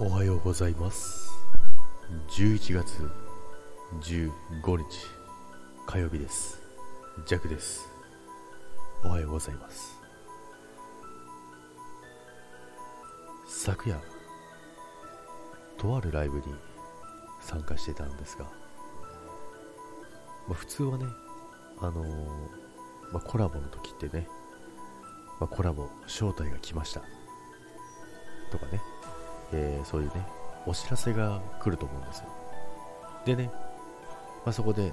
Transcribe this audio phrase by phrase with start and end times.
[0.00, 1.28] おはようございます。
[2.28, 3.10] 11月
[4.00, 4.30] 15
[4.76, 4.84] 日
[5.86, 6.62] 火曜日です。
[7.26, 7.88] ジャクです。
[9.02, 9.98] おはようございます。
[13.48, 14.00] 昨夜
[15.76, 16.44] とあるライブに
[17.40, 18.50] 参加してたんですが、ま
[20.52, 21.06] あ、普通はね
[21.80, 22.06] あのー、
[23.12, 24.28] まあ、コラボの時ってね、
[25.40, 27.02] まあ、コラボ招待が来ました。
[28.52, 28.80] とかね。
[29.52, 30.26] えー、そういうね、
[30.66, 32.26] お知らせが来ると思うんですよ。
[33.24, 33.50] でね、
[34.44, 34.92] まあ、そこで、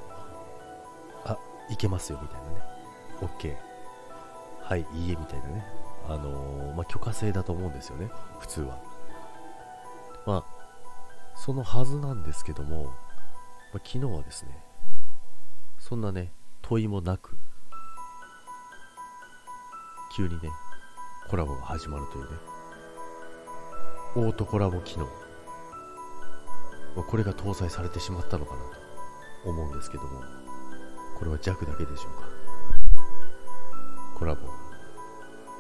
[1.26, 1.38] あ、
[1.70, 2.56] いけますよみたいなね、
[3.22, 3.56] OK、
[4.62, 5.66] はい、いいえみたいなね、
[6.08, 8.80] あのー、まあ、許可制だと思うんですよね、普通は。
[10.26, 10.56] まあ、
[11.36, 12.94] そのはずなんですけども、まあ、
[13.86, 14.58] 昨日はですね、
[15.80, 17.38] そんなね、問いもなく、
[20.16, 20.50] 急にね、
[21.30, 22.55] コラボが始まるというね、
[24.18, 25.06] オートコラボ機能、
[26.96, 28.62] まあ、これが搭載されてしまったのかな
[29.44, 30.22] と思うんですけども
[31.18, 32.28] これは弱だけでしょうか？
[34.18, 34.48] コラボ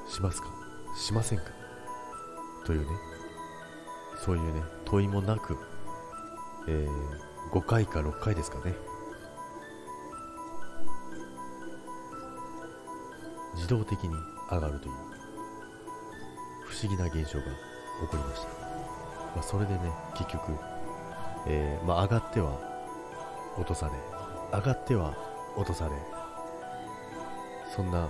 [0.08, 0.48] しますか？
[0.98, 1.46] しませんか？
[2.66, 2.88] というね
[4.24, 5.58] そういうね問いもなく、
[6.68, 8.74] えー、5回か6回ですかね。
[13.56, 14.16] 自動的に
[14.52, 14.94] 上がるという
[16.66, 17.46] 不思議な現象が
[18.02, 18.48] 起こりました、
[19.36, 19.80] まあ、それでね
[20.16, 20.52] 結局、
[21.48, 22.60] えー、まあ、上がっては
[23.58, 23.94] 落とされ
[24.58, 25.16] 上がっては
[25.56, 25.92] 落とされ
[27.76, 28.10] そんな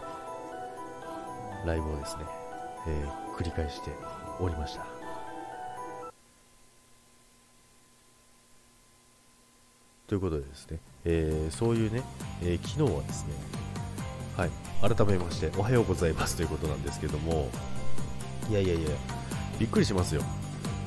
[1.66, 2.24] ライブをですね、
[2.88, 3.92] えー、繰り返して
[4.40, 4.86] おりました。
[10.08, 12.04] ということでですね、えー、そういうね、
[12.44, 13.34] えー、昨日はですね、
[14.38, 14.52] はい、
[14.96, 17.50] 改めましておはようございますということなんですけども、
[18.48, 18.90] いやいやいや、
[19.60, 20.22] びっくりしますよ。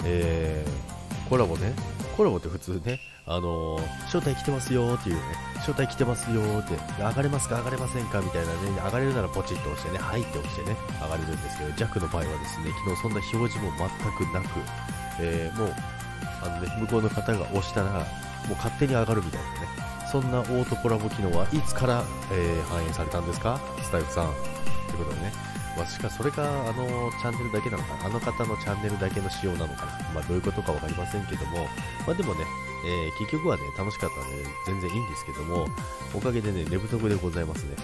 [0.05, 1.73] えー、コラボね。
[2.17, 5.23] コラボって普通ね、あのー、招待来てますよっていうね、
[5.58, 7.58] 招待来てますよって、上がれますか？
[7.58, 8.20] 上がれませんか？
[8.20, 14.61] みたいなね、上がれるならポチッと押してね、はいって押してね、上がれるんですけど、ジャックの場合はですね、昨日そんな表示も全くなく、
[15.20, 15.74] えー、もう、
[16.42, 19.68] あのね、向こうの方が押したら、もう勝手に上がるみたいなね、
[20.11, 22.02] そんなオートコラボ機能はいつから、
[22.33, 23.61] えー、反映されたんですか？
[23.83, 24.33] スタイフさん。
[24.89, 25.33] ということでね、
[25.78, 31.68] まあ、しかそれがあのチャンネルだけなのかなあの方のチャンネルだけの仕様なのかな、まあ、どういうことか分かりませんけども、
[32.05, 32.44] まあ、でもね、
[32.84, 35.68] えー、結局はね、楽しかったんで、全然いいんですけども、
[36.12, 37.77] おかげでね、寝不足でございますね。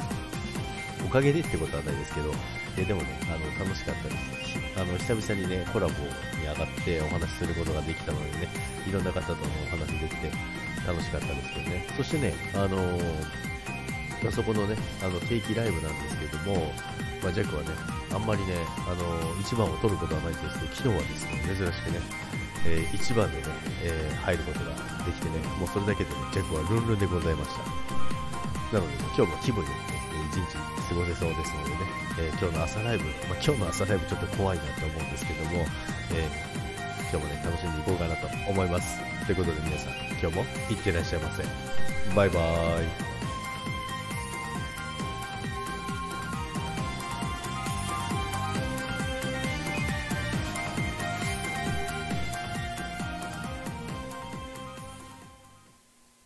[1.06, 2.34] おかげでってことはないですけど、
[2.76, 4.58] えでもね、あの、楽しかったです。
[4.76, 8.48] あの、久々にね、コラボに上がってお話しすることができたのでね、
[8.86, 10.30] いろんな方ともお話できて
[10.86, 11.86] 楽しかったですけどね。
[11.96, 13.49] そしてね、あのー
[14.22, 16.72] まあ、そこのね、あの定期ライブなんですけども、
[17.22, 17.68] まあ、ジャックはね、
[18.12, 18.54] あんまりね、
[18.86, 19.04] あの
[19.40, 22.00] 1番を取ることはないんですけど、昨日はですね、珍しくね、
[22.66, 23.44] えー、1番でね、
[23.82, 28.76] えー、入ることができてね、もうそれだけでね、ジャックはルンルンでございました。
[28.76, 31.76] なので、ね、今日も気分よくね、一日過ごせそうですのでね、
[32.18, 35.64] えー、今日の朝ライブ、まあ、今日の朝ライブちょっと怖いなと思うんですけども、
[36.12, 36.28] え
[37.10, 38.98] 今日もね、楽しんでいこうかなと思います。
[39.26, 41.42] ということで皆さん、今日もいってらっしゃいませ。
[42.14, 43.09] バイバーイ。